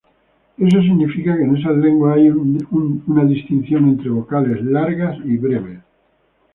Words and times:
Eso 0.57 0.81
significa 0.81 1.37
que 1.37 1.43
en 1.43 1.57
esas 1.57 1.77
lenguas 1.77 2.17
hay 2.17 2.29
una 2.31 3.23
distinción 3.23 3.87
entre 3.87 4.09
vocales 4.09 4.59
largas 4.63 5.15
y 5.23 5.37
breves. 5.37 5.77